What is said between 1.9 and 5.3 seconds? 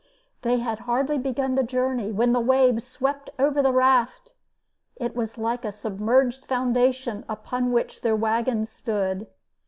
when the waves swept over the raft. It